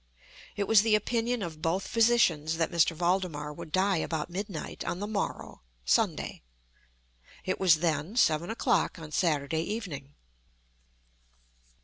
[0.55, 2.97] It was the opinion of both physicians that M.
[2.97, 6.41] Valdemar would die about midnight on the morrow (Sunday).
[7.45, 10.15] It was then seven o'clock on Saturday evening.